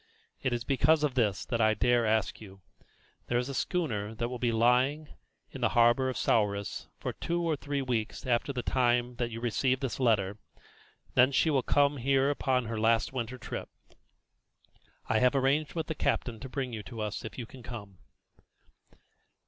[0.41, 2.61] It is because of this that I dare to ask you.
[3.27, 5.09] There is a schooner that will be lying
[5.51, 9.39] in the harbour of Souris for two or three weeks after the time that you
[9.39, 10.39] receive this letter.
[11.13, 13.69] Then she will come here upon her last winter trip.
[15.07, 17.99] I have arranged with the captain to bring you to us if you can come."